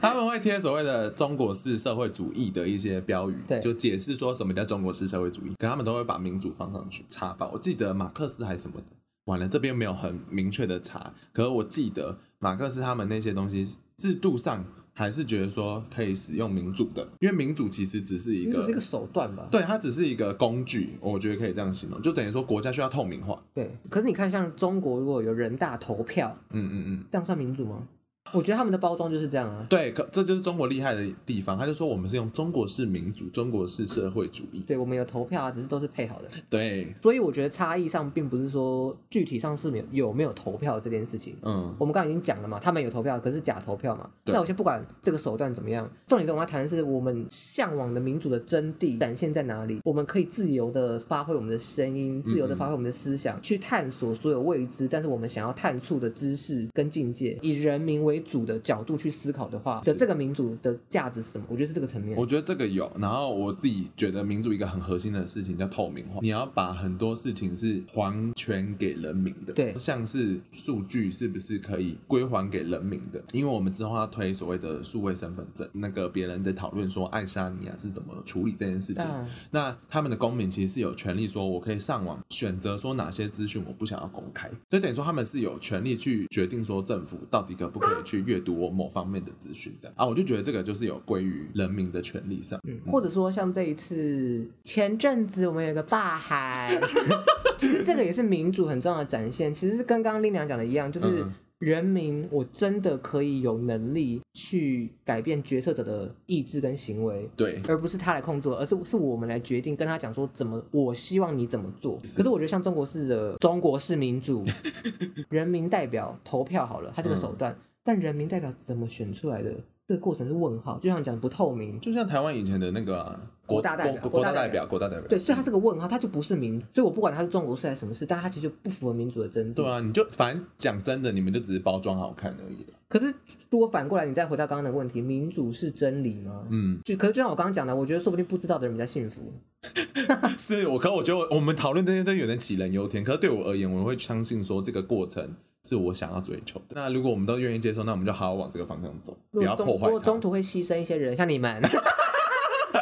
[0.02, 7.50] 他们会贴所谓的中国式社会主义的一些标语，对，就解释说什么叫中国式社会主义，可他们都会把民主放上去插爆。
[7.52, 8.86] 我记得马克思还是什么的，
[9.26, 23.42] 完了这边没有很明确的查，可是我记得马克思他们那些东西制度上还是觉得说可以使用民主的，因为民主其实只是一个是一个手段吧，对，它只是一个工具，我觉得可以这样形容，就等于说国家需要透明化。
[23.54, 27.86] 对，可是你看像中国如果有人大投票，嗯嗯嗯，这样算民主吗？
[28.32, 29.66] 我觉得他们的包装就是这样啊。
[29.68, 31.58] 对，可这就是中国厉害的地方。
[31.58, 34.62] 他就说我们是用中国式民主、中国式社会主义。
[34.66, 36.28] 对，我们有投票啊，只是都是配好的。
[36.48, 41.34] 对，所以我觉得差异上并不是说具体上是没有有没有投票这件事情。
[41.42, 44.08] 嗯，我们刚刚已经讲了嘛，他们有投票，可是假投票嘛。
[44.26, 49.80] 那我先不管这个手段怎么样，重点跟我们要谈的是我们向往的民主的真谛展现在哪里？
[49.84, 58.96] 我们可以自由的发挥我们的声音，自由的发挥我们的思想，嗯嗯去探索所有未知，但是我们想要探触的知识跟境界，以人民为主的角度。
[59.00, 61.46] 去思考的话，的这个民主的价值是什么？
[61.48, 62.14] 我觉得是这个层面。
[62.18, 66.18] 我觉得这个有，然后我自己觉得民主一个很核心的事情叫透明化。
[66.20, 73.22] 你要把很多事情是还权给人民的，对，像是数据是不是可以归还给人民的？
[73.32, 79.02] 因为我们之后要推所谓的数位身份证，那个别人在讨论说爱沙尼亚是怎么处理这件事情。
[79.02, 88.90] 嗯、那他们的公民其实是有权利说，我可以上网选择说哪些资讯我不想要公开，所以等于说他们是有权利去决定说政府到底可不可以去阅读我某。
[88.90, 96.76] 方面的资讯的啊，我就觉得这个就是有归于人民的权利上，嗯，或者说像这一次前阵子我们有个罢海，
[97.56, 99.54] 其实这个也是民主很重要的展现。
[99.54, 101.24] 其实是跟刚刚丽娘讲的一样，就是
[101.60, 111.96] 人民我真的可以有能力去改变决策者的意志跟行为，对，而不是他来控制，而是是我们来决定跟他讲说怎么，我希望你怎么做。
[112.16, 114.42] 可是我觉得像中国式的中国式民主，
[115.30, 117.52] 人民代表投票好了，它这个手段。
[117.52, 119.54] 嗯但人民代表怎么选出来的？
[119.86, 123.18] 这个过程是问号，就像讲不透明，就像台湾以前的那个、
[123.50, 125.06] 国大代表，国大代表，国大代表。
[125.08, 129.54] 对，所以他是个问号，他就不是民，所以我不管他是中国式还是什么事，但他其实就不符合民主的真谛。
[129.54, 132.74] 对啊，你就反正讲真的，你们就只是包装好看而已了。
[132.88, 133.14] 可是
[133.50, 136.44] 如果反过来，你再回到刚刚的问题，民主是真理吗？
[136.50, 139.20] 嗯，就可是就像我刚刚讲的，我觉得说不定不知道的人比较幸福。
[140.38, 143.04] 是我，可我觉得我们讨论这些都有点杞人忧天。
[143.04, 146.74] 可是对我而言，我会相信说这个过程是我想要追求的。
[146.74, 149.86] 那如果我们都愿意接受，那我们就好好往这个方向走，不要破坏。
[149.86, 151.62] 如果中途会牺牲一些人，像你们。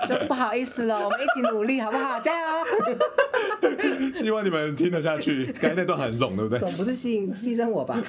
[0.08, 2.18] 就不好意思了，我们一起努力，好不好？
[2.20, 2.46] 加油！
[4.14, 5.46] 希望你们听得下去。
[5.60, 6.58] 刚才那段很冷，对不对？
[6.58, 8.00] 总不是牺牺牲我吧？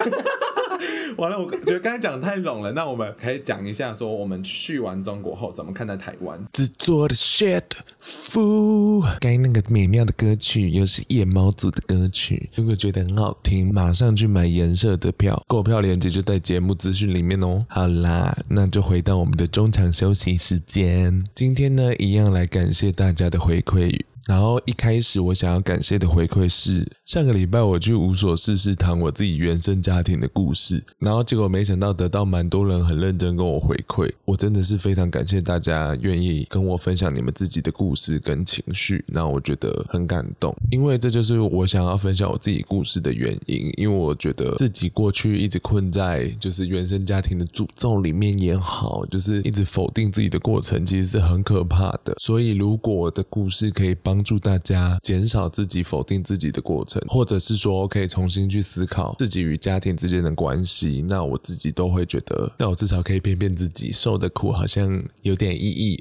[1.17, 2.71] 完了，我觉得刚才讲的太拢了。
[2.73, 6.39] 那我们可以讲一下，说我们去完中国后怎么看待台湾？
[6.53, 7.63] 制作的 shit
[7.99, 12.49] 夫，该那个美妙的歌曲又是夜猫组的歌曲。
[12.55, 17.65] 如果觉得很好听，马上去买颜色的票，购票链接就在节目资讯里面哦。
[17.69, 21.21] 好啦，那就回到我们的中场休息时间。
[21.35, 24.05] 今天呢，一样来感谢大家的回馈语。
[24.29, 65.97] 然后一开始我想要感谢的回馈是上个礼拜我去无所事事谈我自己原生家庭的故事，然后结果没想到得到蛮多人很认真跟我回馈，我真的是非常感谢大家愿意跟我分享你们自己的故事跟情绪，那我觉得很感动，因为这就是我想要分享我自己故事的原因，因为我觉得自己过去一直困在就是原生家庭的诅咒里面也好，就是一直否定自己的过程其实是很可怕的，所以如果我的故事可以帮帮助大家减少自己否定自己的过程，或者是说可以重新去思考自己与家庭之间的关系，那我自己都会觉得，那我至少可以骗骗自己，受的苦好像有点意义，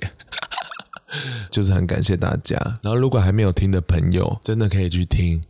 [1.49, 2.57] 就是很感谢大家。
[2.83, 5.41] 然后如果还没有听的朋友，真的可以去听。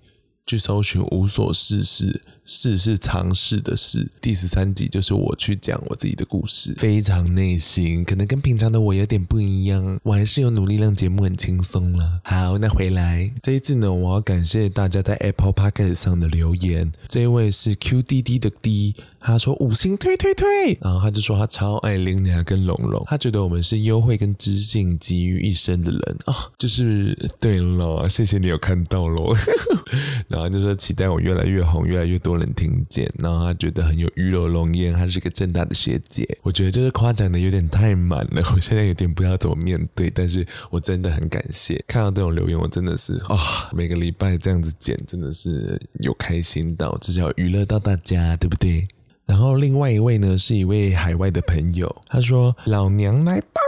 [0.48, 4.10] 去搜寻无所事事，事是尝试的事。
[4.18, 10.00] 第十三集就是我去讲我自己的故事，非常内心，可能跟平常的我有点不一样。
[10.02, 12.22] 我还是有努力让节目很轻松了。
[12.24, 16.90] 好，那回来这一次呢，我要感谢大家在 Apple Podcast 上的留言。
[17.08, 18.94] 这一位是 QDD 的 D。
[19.20, 29.34] 他说五星推推推，然后他就说他超爱拎娘跟龙龙，他觉得我们是优惠跟知性集于一身的人、哦，就是对了，谢谢你有看到喽，
[30.28, 48.86] 然后就说期待我越来越红，越来越多人听见，然后他觉得很有鱼肉龙颜，她是一个正大的学姐，我觉得就是夸奖的有点太满了，我现在有点不知道怎么面对，但是我真的很感谢，看到这种留言，我真的是啊、每个礼拜这样子剪，真的是有开心到，至少娱乐到大家，对不对？
[49.28, 53.60] 然后另外一位呢，是一位海外的朋友，他说：“老娘来吧。”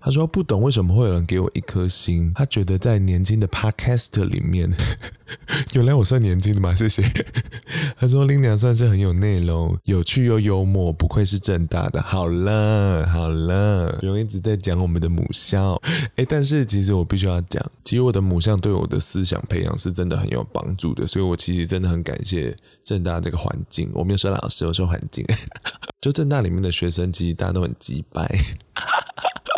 [0.00, 4.70] 他说：“不懂为什么会有人给我一颗星，他觉得在年轻的 Podcast 里面。
[5.74, 6.74] ”原来我算年轻的吗？
[6.74, 7.02] 谢谢。
[7.96, 12.02] 他说拎娘算是很有内容，有趣又幽默，不愧是正大的。
[12.02, 15.80] 好了好了，不用一直在讲我们的母校。
[16.16, 23.88] 哎，但是其实我必须要讲，其实我的母校对我的思想培养是真的很有帮助的，所以我其实真的很感谢正大这个环境。
[23.94, 25.24] 我没有说老师，我说环境。
[26.00, 28.26] 就正大里面的学生，其实大家都很机掰。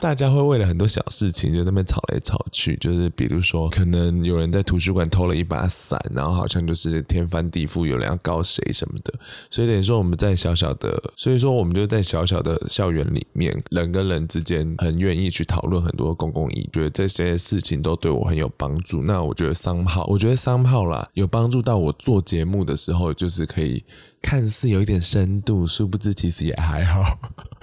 [0.00, 9.12] 大家会为了很多小事情就在那边吵来吵去，就是比如说，可能有人在图书馆偷了一把伞，然后好像就是天翻地覆，有人要告谁什么的。
[9.50, 19.02] 所以等于说我们在小小的，所以说我们就在小小的校园里面，人跟人之间很愿意去讨论很多公共议题，觉得这些事情都对我很有帮助。
[19.02, 23.84] 那我觉得商号，我觉得商号啦，有帮助到我做节目的时候，就是可以。
[24.20, 27.16] 看似有一点深度，殊不知其实也还好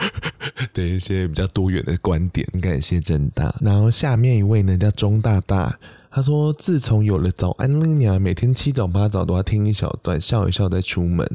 [0.74, 2.48] 的一些比较多元的观点。
[2.62, 3.56] 感谢正大。
[3.62, 5.78] 然后下面一位呢叫钟大大，
[6.12, 11.28] 他说自从有了早安拎娘，每天七早八早都要听一小段，笑一笑再出门。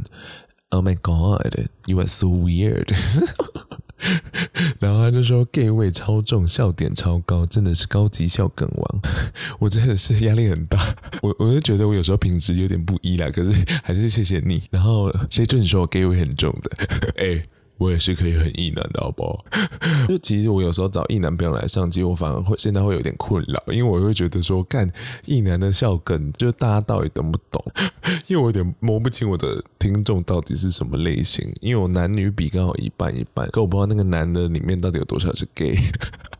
[0.70, 2.88] Oh my god, you are so weird。
[4.78, 9.00] 然后他就说，gay 味超重，笑点超高，真的是高级笑梗王。
[9.58, 14.62] 我真的是压力很大，我我就觉得我有时候品质有点不一啦，可是还是谢谢你。
[14.70, 16.86] 然后谁准你说我 gay 味很重的？
[17.18, 17.44] 哎。
[17.80, 19.42] 我也是可以很异男的，好不好？
[20.06, 24.86] 就其实我有时候找异男朋友来上机，我反而会现在会有点困扰，因为我会觉得说，干
[25.24, 27.64] 异男的笑梗，就大家到底懂不懂？
[28.28, 35.74] 因为我有点摸不清我的听众到底是什么类型，因为我男女比刚好一半一半，可我不知道那个男的里面到底有多少是 gay。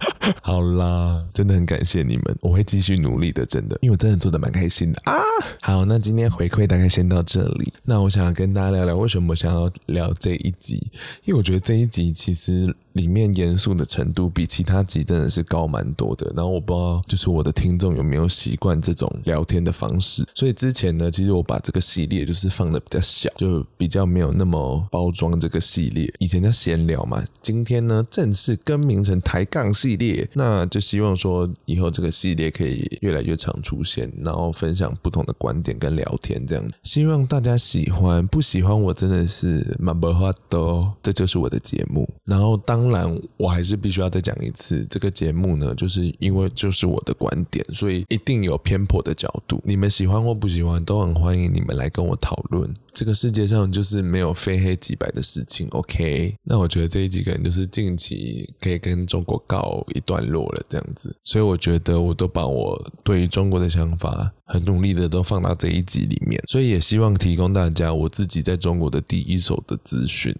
[0.42, 5.20] 好啦，真的很感谢你们，我会继续努力的，真的，因为我真的做的蛮开心的啊。
[5.60, 7.72] 好，那今天回馈大概先到这里。
[7.84, 10.76] 那我想要跟大家聊聊，为什么我想要聊这一集？
[11.24, 12.74] 因为我觉得这一集其实。
[12.94, 36.64] 里面严肃的程度比其他集真的是高蛮多的，然后我不知道就是我的听众有没有习惯这种聊天的方式，所以之前呢，其实我把这个系列就是放的比较小，就比较没有那么包装这个系列，以前叫闲聊嘛，今天呢正式更名成抬杠系系列，那就希望说以后这个系列可以越来越常出现，然后分享不同的观点跟聊天这样。
[36.84, 42.08] 希望大家喜欢，不喜欢我真的是蛮不话的，这就是我的节目。
[42.24, 49.60] 然后当然我还是必须要再讲一次，这个节目呢，就是因为就是我的观点，所以一定有偏颇的角度。
[49.64, 52.72] 你们喜欢或不喜欢，都很欢迎你们来跟我讨论。
[52.92, 56.34] 这个世界上就是没有非黑即白的事情，OK？
[56.42, 61.14] 那我觉得这一集可能就是近期可以跟中国告一段落了，这样子。
[61.24, 70.34] 所以我觉得我都把我对于中国的想法很努力的都放到这一集里面，所以也希望提供大家我自己在中国的第一手的资讯。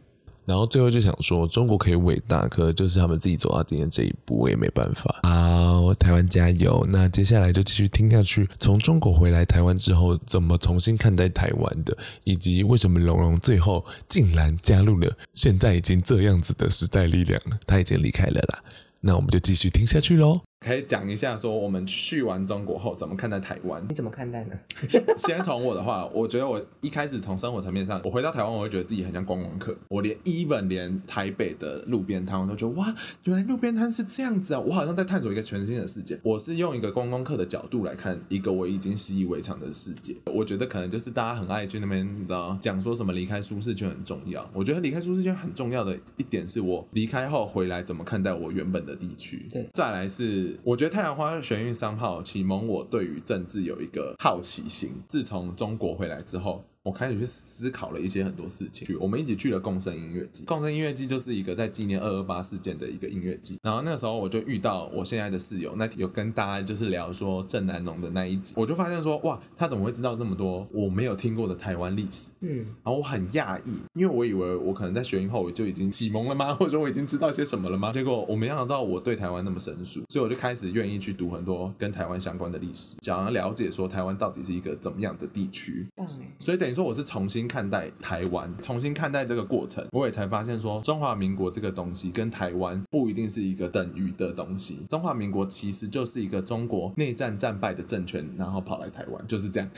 [0.46, 5.20] 然后最后就想说，中国可以伟大，可就是他们自己走到今天这一步，我也没办法。
[5.22, 6.85] 好，台湾加油！
[6.90, 18.59] 那接下来就继续听下去，从中国回来台湾之后，怎么重新看待台湾的，以及为什么龙龙最后竟然加入了现在已经这样子的时代力量了，他已经离开了啦。
[19.01, 20.50] 那我们就继续听下去喽。
[20.61, 23.83] 可以讲一下，说我们去完中国后怎么看待台湾？
[23.88, 24.55] 你怎么看待呢？
[25.16, 29.75] 先从我的话，我觉得我一开始从生活层面上，我回到台湾，我会觉得自己很像观光客。
[29.88, 32.94] 我连 even 连台北的路边摊，我都觉得哇，
[33.25, 34.61] 原来路边摊是这样子啊！
[34.61, 36.20] 我好像在探索一个全新的世界。
[36.23, 40.14] 我是用一个观光客的角度来看一个我已经习以为常的世界。
[40.27, 44.46] 我觉得可能就是大家很爱去那边，你知道，讲说什么离开舒适圈很重要。
[44.53, 49.49] 我觉得离开舒适圈很重要的一点是我离开后回来怎么看待我原本的地区。
[49.51, 51.41] 对，再来是我觉得太阳花。
[51.41, 54.91] 玄运三号启蒙我对于政治有一个好奇心。
[55.09, 56.65] 自从中国回来之后。
[56.83, 58.87] 我开始去思考了一些很多事情。
[58.87, 60.45] 去，我们一起去了共生音乐季。
[60.45, 63.59] 共生音乐季就是一个在纪念二二八事件的一个音乐季。
[63.62, 72.31] 然后那个时候我就遇到我现在的室友，那有跟大家就是聊说郑南榕的那一集，我就发现说哇，他怎么会知道这么多我没有听过的台湾历史？
[72.40, 76.55] 嗯，然后我很讶异，因为我以为我可能在学音后我就已经启蒙了吗？
[76.57, 77.93] 或者说我已经知道些什么了吗？
[77.93, 85.87] 结果我没想到我对台湾那么生疏，所以我就开始愿意去读很多跟台湾相关的历史，想要了解说台湾到底是一个怎么样的地区。
[85.97, 86.07] 嗯，
[86.38, 87.50] 所以等于说我是重新。
[87.50, 94.78] 看待台湾，重新看待这个过程，我也才发现说，中华民国这个东西跟台湾不一定是一个等于的东西。
[94.88, 99.68] 中华民国其实就是一个中国内战战败的政权，然后跑来台湾，就是这样。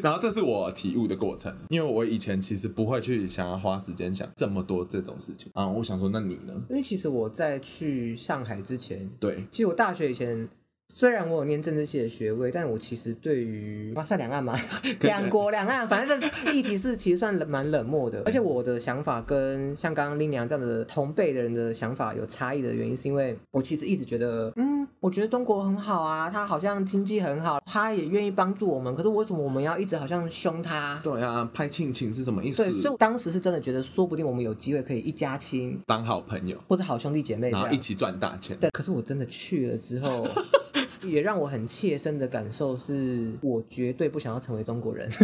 [0.00, 5.66] 然后这是我体悟的过程，因为我以前其实不会去想要花时间想这么多这种事情啊。
[5.66, 6.52] 我想说，那你呢？
[6.70, 10.48] 因为其实我在去上海之前，对，其实我大学以前。
[10.94, 14.58] 虽然我有念政治系的学位，但我其实对于啊，算两岸嘛？
[15.00, 18.22] 两国两岸，反正这议题是其实算蛮冷漠的。
[18.24, 28.94] 而且我的想法跟像刚刚林娘这样的同辈的人的想法有差异的原因，是因为我其实一直觉得，嗯，我觉得中国很好啊，他好像经济很好，他也愿意帮助我们。
[28.94, 30.98] 可是为什么我们要一直好像凶他？
[31.04, 32.64] 对啊，拍亲情是什么意思？
[32.64, 38.56] 对，所以我当时是真的觉得，说不定我们有机会可以一家亲，当好朋友，或者好兄弟姐妹，然后一起赚大钱。
[38.58, 40.26] 对，可是我真的去了之后。
[41.10, 45.08] 也让我很切身的感受是，我绝对不想要成为中国人。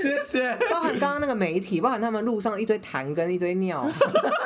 [0.00, 0.56] 谢谢。
[0.70, 3.86] 包含刚刚那个媒体，包含他们路上一堆痰跟一堆尿，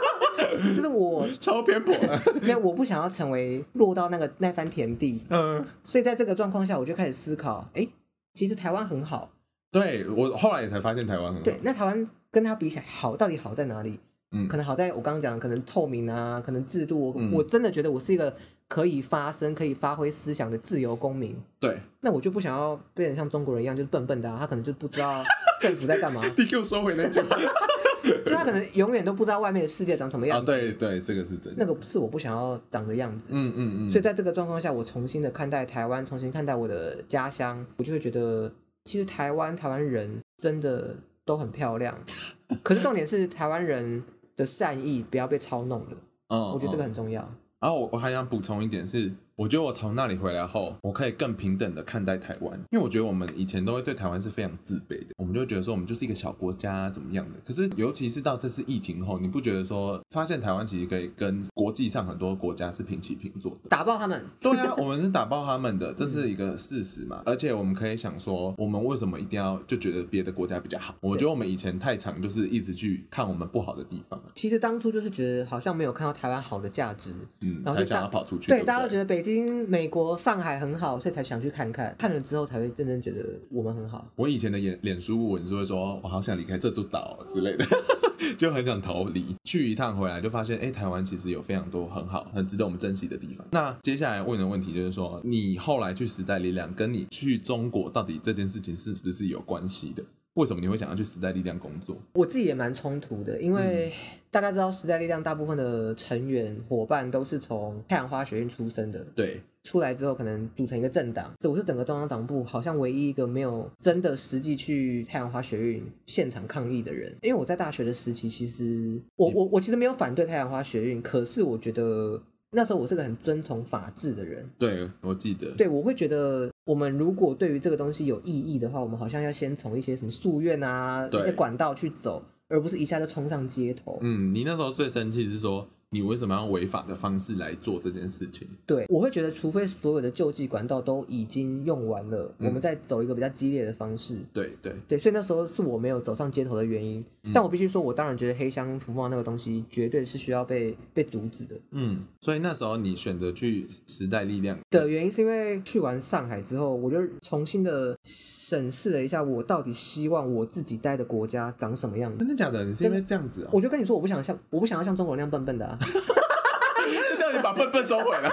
[0.74, 1.94] 就是我超偏颇。
[2.42, 5.24] 因为我不想要成为落到那个那番田地。
[5.30, 5.64] 嗯。
[5.84, 7.88] 所以在这个状况下，我就开始思考，哎、欸，
[8.32, 9.30] 其实台湾很好。
[9.70, 11.42] 对，我后来也才发现台湾很好。
[11.42, 14.00] 对，那台湾跟他比起来好，到底好在哪里？
[14.34, 18.34] 嗯，可能好在我刚刚讲，可能透明啊，可能制度，嗯、我真的觉得我是一个
[18.68, 21.36] 可以发声、可以发挥思想的自由公民。
[21.60, 25.22] 对，那我就不想要变成像中国人一样，就是笨笨的、啊，他可能就不知道
[25.62, 26.22] 政府在干嘛。
[26.36, 27.36] 你给我收回那句话，
[28.26, 30.52] 就他可能永远都不知道外面的世界长什么样子。
[30.52, 31.64] 啊，对对，这个是真的。
[31.64, 33.26] 那个是我不想要长的样子。
[33.28, 33.90] 嗯嗯嗯。
[33.90, 38.52] 所以在这个状况下，我重新的看待台湾，重新看待我的家乡，我就会觉得，
[38.84, 41.96] 其实台湾台湾人真的都很漂亮。
[42.62, 44.02] 可是重点是台湾人。
[44.36, 45.96] 的善意不要被操弄了，
[46.28, 47.22] 嗯，我觉得这个很重要。
[47.60, 49.12] 然后我我还想补充一点是。
[49.36, 57.40] 我觉得我从那里回来后，我可以更平等的看待台湾，因为我觉得我们以前都会对台湾是非常自卑的，我们就会觉得说我们就是一个小国家怎么样的。
[57.44, 64.24] 可是尤其是到这次疫情后，你不觉得说发现台湾其实可以跟国际上很多国家是平起平坐的，打爆他们？
[64.40, 67.20] 对啊，我们是打爆他们的，这是一个事实嘛。
[67.26, 70.94] 而且我们可以想说，我们为什么一定要就觉得别的国家比较好？
[71.00, 74.22] 我觉得我们以前太常就是一直去看我们不好的地方。
[74.34, 78.52] 其实当初就是觉得好像没有看到台湾好的价值，嗯，然后才想要跑出去。
[78.52, 80.04] 对，大家都觉得北京、美国。
[80.18, 84.06] 上海很好，所以才想去看看，看了之后才会真正觉得我们很好。
[84.16, 87.64] 我以前的脸脸书文是会说，我好想离开这座岛之类的，
[88.36, 89.34] 就很想逃离。
[89.44, 93.46] 去一趟回来就发现，哎、台湾其实有非常多很好、很值得我们珍惜的地方。
[93.50, 100.02] 那接下来问的问题就是说，你后来去时代力量，跟你去中国到底这件事情是不是有关系的？
[100.34, 101.96] 为什么你会想要去时代力量工作？
[102.14, 103.92] 我自己也蛮冲突的，因为
[104.30, 109.40] 大家知道时代力量大部分的成员伙伴都是从太阳花学院出身的，对。
[109.62, 117.10] 出来之后可能组成一个政党，这我是整个中央党部好像唯一一个没有真的实际去太阳花学院现场抗议的人。
[117.22, 124.46] 因为我在大学的时期，其实我我我其实没有反对太阳花学运，可是我觉得那时候我是个很遵从法治的人。
[124.58, 125.50] 对，我记得。
[125.52, 133.98] 对，我会觉得我们如果对于这个东西有异议的话，我们好像要先从一些什么夙愿啊，一些管道去走，而不是一下就冲上街头。
[134.00, 138.48] 嗯，你那时候最生气是说，你为什么要违法的方式来做这件事情？
[138.66, 144.18] 对，我会觉得，除非所有的救济管道都已经用完了，嗯、我们再走一个比较激烈的方式。
[144.32, 147.04] 对对对，所以那时候是我没有走上街头的原因。
[147.22, 151.54] 嗯、但我必须说，我当然觉得黑箱服贸那个东西绝对是需要被被阻止的。
[151.70, 162.18] 嗯，所以那时候你选择去时代力量的原因，是因为去完上海之后，我就重新的审视了一下，我到底希望我自己待的国家长什么样子。
[162.18, 162.64] 真的假的？
[162.64, 163.50] 你是因为这样子啊、喔？
[163.54, 165.78] 我就跟你说，我不想像，我不想要像中国人那样笨笨的、啊。
[167.10, 168.30] 就叫你把笨笨收回了，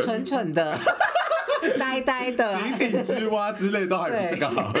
[0.00, 0.78] 蠢蠢的，
[1.78, 4.72] 呆呆的，井底之蛙之类都还比这个好，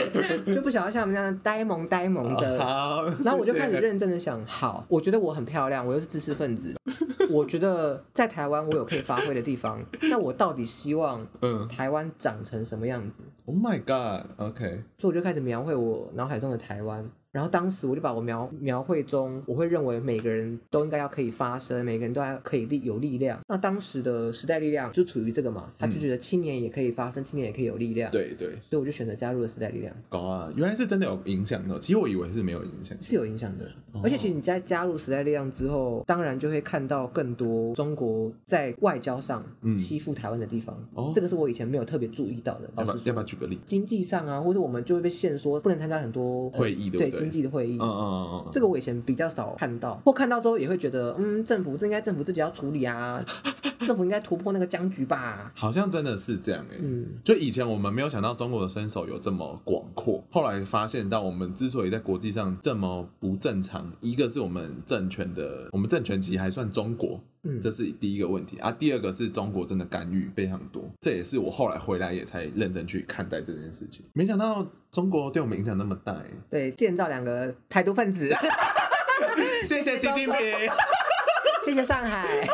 [0.46, 2.58] 就不想要像我们这样呆萌呆萌的。
[2.62, 6.74] 好，然后我就开始认真的想，好，我觉得我很漂亮，我又是知识分子，
[7.30, 17.10] 我觉得在台湾我有可以发挥的地方，那我到底希望，嗯，台湾长成什么样子？Oh my god，OK，所以我就开始描绘我脑海中的台湾。
[17.38, 23.38] 然后当时我就把我描描绘中，我会认为每个人都应该要可以发声，每个人都要可以力有力量。
[23.46, 28.10] 那当时的时代力量就处于这个嘛，他就觉得青年也可以发声，青年也可以有力量。
[28.10, 29.94] 对对，所以我就选择加入了时代力量。
[30.08, 31.78] 搞啊，原来是真的有影响的。
[31.78, 33.70] 其实我以为是没有影响，是有影响的。
[34.02, 39.44] 而且其实你在加入时代力量之后，当然就会看到更多中国在外交上
[39.76, 40.76] 欺负台湾的地方。
[40.94, 42.70] 哦，这个是我以前没有特别注意到的。
[42.76, 43.58] 老师要不要举个例？
[43.64, 47.78] 经济上啊，或者我们就会被限缩，不能参加很多会议，对经济的会议。
[47.80, 48.44] 嗯嗯。
[48.46, 53.24] 嗯，这个我以前比较少看到，或看到之后也会觉得，嗯，政府这应该政府自己要处理啊，
[53.86, 55.52] 政府应该突破那个僵局吧。
[55.54, 67.20] 好像真的是这样哎，嗯，就以前我们没有想到中国的身手有这么广阔，后来发现到我们之所以在国际上这么不正常，一个是我们政权的，我们政权其实还算中国。
[67.44, 68.72] 嗯，这是第一个问题啊。
[68.72, 74.04] 第二个是中国真的干预非常多，这也是我后来回来也才认真去看待这件事情。
[74.12, 76.20] 没想到中国对我们影响那么大，
[76.50, 78.28] 对，建造两个台独分子。
[79.64, 80.34] 谢谢习近平，
[81.64, 82.46] 谢谢上海。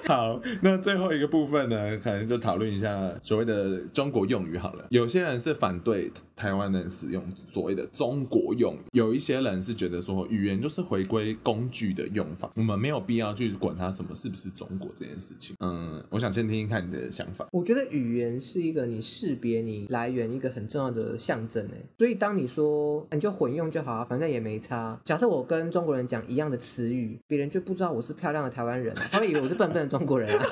[0.06, 4.86] 好，那最后一个部分呢，可能就讨论一下所谓的中国用语好了。
[4.90, 15.54] 有些人是反对台湾人使用所谓的中国用语，有一些人是觉得说语言就是回归工具的用法，我们没有必要去管它什么是不是中国这件事情。
[15.60, 17.46] 嗯，我想先听听看你的想法。
[17.52, 24.98] 我觉得语言是一个你识别你来源一个很重要的象征诶，所以当你说你就混用就好啊，反正也没差。
[25.04, 30.06] 假设我跟中国人讲一样的词语，别人就不知道我是漂亮的台湾人，他们以为我是笨笨中。
[30.06, 30.46] 国人啊，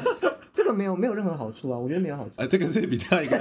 [0.66, 2.30] 个没有没有任何好处啊，我觉得没有好处。
[2.36, 3.38] 呃，这个是比较一个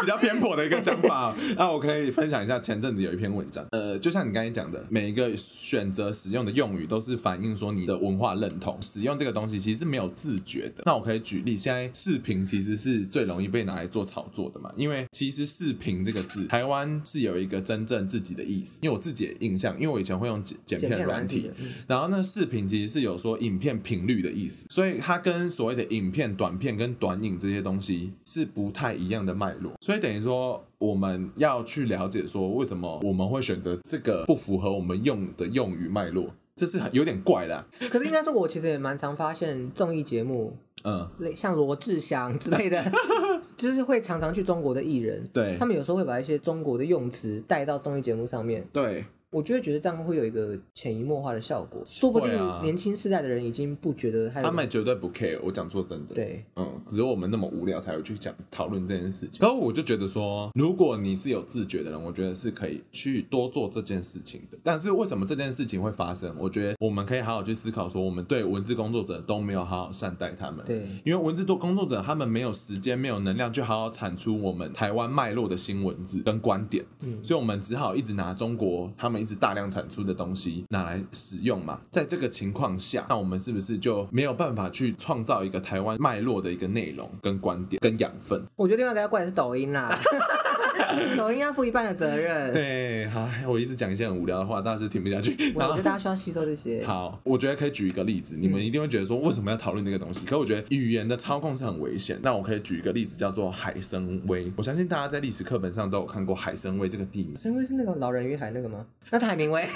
[0.00, 1.36] 比较偏颇的一个想法。
[1.56, 8.78] 那我可以分享一下，前阵子有一篇文章，呃，就像你刚才讲的，每一个选择使用的用语都是反映说你的文化认同。
[8.80, 10.82] 使用这个东西其实是没有自觉的。
[10.86, 18.78] 那我可以举例，现在视频其实是最容易被拿来做炒作的嘛，因为其实视频这个字，台湾是有一个真正自己的意思。
[18.82, 21.50] 因为我自己的印象，因为我以前会用剪剪片软体，
[21.86, 37.66] 然后那视频其实是有说影片频率的意思，所以它跟所谓的影片、短片跟短影这些东西是不太一样的脉络，所以等于说我们要去了解说为什么我们会选择这个不符合我们用的用语脉络，这是有点怪的。
[37.90, 42.92] 可是应该说，我其实也蛮常发现综艺节目，嗯，像罗志祥之类的，
[43.56, 49.04] 就是会常常去中国的艺人，对，他们有时候会把一些中国的用词带到综艺节目上面，对。
[49.30, 52.30] 我就会觉得这样会有一个潜移默化的效果，说不定
[52.62, 55.38] 年轻世代的人已经不觉得他，他们绝对不 care。
[55.42, 59.38] 我讲错真的，对，嗯，只有我们那么无聊才会去讲讨论这件事情。
[59.40, 64.58] 然后我就觉得说，如果你是有自觉的人，我觉得是可以去多做这件事情的。
[64.64, 66.34] 但是为什么这件事情会发生？
[66.36, 70.66] 我觉得我们可以好好去思考，说我们对文字工作者都没有好好善待他们。
[70.66, 80.00] 对，因为文字多工作者他们没有时间、没有能量去好好产出我们台湾脉络的新文字跟观点，嗯，所以我们只好一直拿中国他们一直大量产出。
[80.00, 88.42] 的东西拿来使用嘛，在这个情况下，那我们是不是就没有办法去创造一个台湾脉络的一个内容跟观点跟养分？
[88.56, 89.94] 我觉得另外一个要怪的是抖音啦。
[91.16, 92.52] 抖音要负一半的责任。
[92.52, 95.36] 对，好，我一直讲一些很无聊的话，大家是听不下去。
[95.54, 96.84] 我觉得大家需要吸收这些。
[96.86, 100.24] 好，我觉得可以举一个例子，你们一定会觉得说，为什么要讨论这个东西？
[100.26, 102.18] 可我觉得语言的操控是很危险。
[102.22, 104.52] 那我可以举一个例子，叫做海参崴。
[104.56, 107.34] 我相信大家在历史课本上都有看过海参崴这个地名。
[107.34, 108.84] 海参崴是那个老人与海那个吗？
[109.10, 109.66] 那是海明威。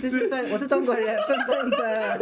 [0.00, 2.20] 是分，我是中国人， 笨笨的。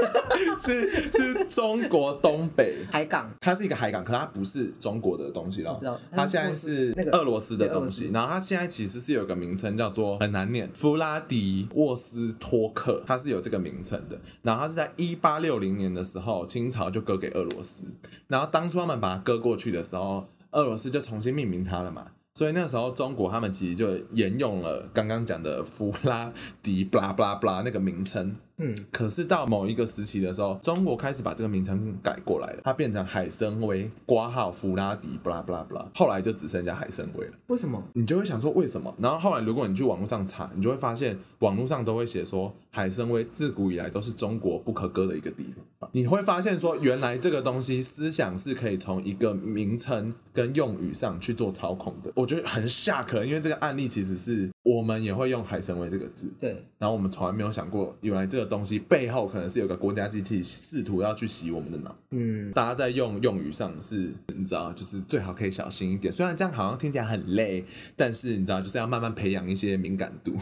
[0.59, 5.77] 是是中国东北海港，它是一个海港，可它不是中国的东西了。
[5.79, 8.11] 知道，它现在是俄罗斯的东西。
[8.13, 14.19] 然后它现在其实是有个名称叫做很难念，弗拉迪沃斯托克，它是有这个名称的。
[14.43, 17.85] 然后它是在一八六零年的时候，清朝就割给俄罗斯。
[18.29, 22.07] 然后当初他们把它割过去的时候，俄罗斯就重新命名它了嘛。
[22.37, 26.31] 所以那时候中国他们其实就沿用了刚刚讲的 弗拉
[26.63, 28.37] 迪布拉布拉布拉那个名称。
[28.59, 37.33] 嗯，可是到某一个时期的时候，中国开始把这个名称改过来了，它变成海参崴挂号弗拉迪布拉布拉布拉，后来就只剩下海参崴了。
[37.49, 37.83] 为什么？
[37.93, 38.95] 你就会想说为什么？
[38.99, 45.91] 然后后来如果你去网络上查，你就会发现网络上都会写说海参崴自古以来都是中国不可割的一个地方。
[45.93, 52.11] 你会发现说原来这个东西思想是可以从一个名称跟用语上去做操控的。
[52.15, 61.95] 我觉得很吓人，因为这个案例其实是我们也会用海参崴这个字，对，然后我们从来没有想过原来这个东西背后可能是有个国家机器试图要去洗我们的脑。
[62.11, 66.13] 嗯，大家在用用语上是，你知道，就是最好可以小心一点。
[66.13, 67.65] 虽然这样好像听起来很累，
[67.97, 70.37] 但是你知道，就是要慢慢培养一些敏感度。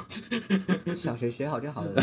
[0.97, 2.03] 小学学好就好了。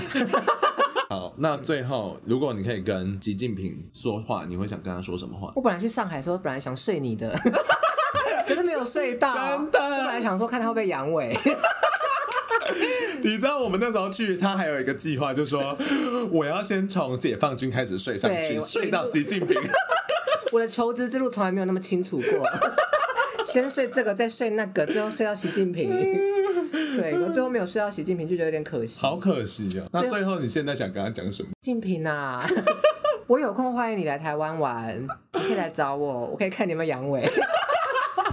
[1.10, 5.52] 好，那最后，如果你可以跟习近平说话，你会想跟他说什么话？
[5.56, 7.30] 我本来去上海的时候，本来想睡你的，
[8.48, 9.34] 可是没有睡到。
[9.58, 11.38] 真的，我本来想说看他会不会阳痿。
[13.24, 15.78] 你知道我们那时候去，他还有一个计划，就是说
[16.32, 19.58] 我要先从解放军开始睡上去，睡到习近平。
[20.52, 22.46] 我的求职之路从来没有那么清楚过，
[23.46, 25.90] 先睡这个，再睡那个，最后睡到习近平。
[26.98, 29.00] 对，我最后没有睡到习近平，就觉得有点可惜。
[29.02, 29.88] 好可惜啊！
[29.94, 31.50] 那最后你现在想跟他讲什么？
[31.62, 32.46] 习近平啊，
[33.28, 37.26] 我有空欢迎你来台湾玩，你可以来找我，我可以看你们阳痿。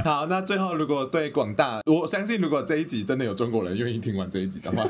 [0.08, 4.82] 好，那最后如果对广大，我相信如果这一集真的有中国人愿意听完这一集的话，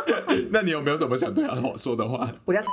[0.52, 2.30] 那你有没有什么想对他说的话？
[2.44, 2.60] 我叫。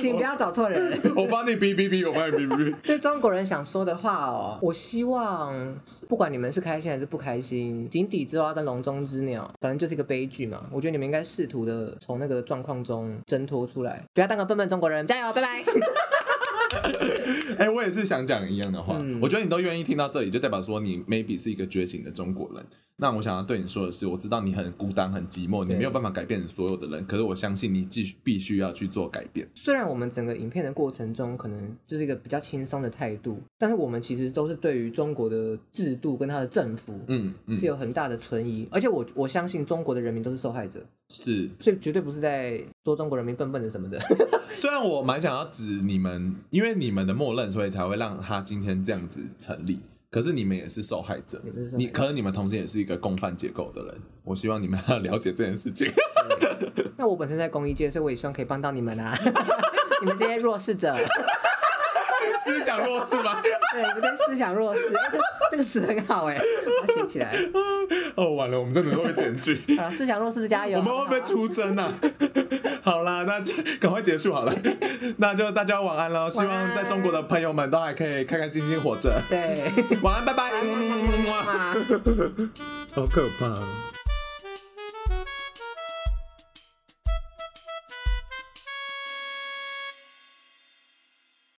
[0.00, 0.98] 请不要找错人。
[1.14, 2.74] 我帮你哔哔哔，我帮你哔哔哔。
[2.82, 5.76] 对中国人想说的话哦，我希望
[6.08, 10.62] 不管你们是开心还是不开心，井底之蛙跟笼中之鸟，反正就是一个悲剧嘛。
[10.72, 15.62] 我觉得你们应该试图的从那个状况中挣脱出来，不要当个笨笨中国人，加油，拜拜。
[17.58, 18.98] 哎、欸，我也是想讲一样的话。
[19.00, 22.64] 嗯、我觉得你都愿意听到这里，就代表说你 maybe 是一个觉醒的中国人。
[23.00, 27.06] 那我想要对你说的是，我知道你很孤单、很寂寞，你没有办法改变所有的人。
[27.06, 29.48] 可是我相信你继续必须要去做改变。
[29.54, 38.66] 虽然我们整个影片的过程中可能就是一个比较轻松的态度，但是我们其实都是对于中国的制度跟他的政府，嗯，嗯是有很大的存疑。
[38.72, 43.98] 而且我我相信中国的人民都是受害者，是，所以绝对不是在说中国人民笨笨的什么的。
[44.56, 49.80] 虽然我蛮想要指你们，因为你们的默认，所以才会让他今天这样子成立。
[50.10, 51.42] 可是你们也是受害者，
[51.76, 53.94] 你可能你们同时也是一个共犯结构的人。
[54.24, 55.92] 我希望你们要了解这件事情。
[56.96, 59.14] 那我本身在公益界，所以我也希望可以帮到你们啊，
[60.00, 60.96] 你们这些弱势者。
[62.44, 63.42] 思想弱势吗？
[63.42, 64.88] 对，你们这思想弱势，
[65.50, 67.32] 这个词很好哎，要写起来。
[68.16, 69.60] 哦，完了，我们真的都会剪剧。
[69.76, 70.78] 好了，思想弱势加油。
[70.78, 71.92] 我们会不会出征啊？
[72.82, 74.54] 好啦，那就赶快结束好了。
[75.18, 76.28] 那就大家晚安喽。
[76.28, 79.20] 希望在中国的朋友们都还可以开开心心活着。
[79.28, 79.70] 对，
[80.02, 80.50] 晚安，拜拜。
[82.94, 83.54] 好可怕。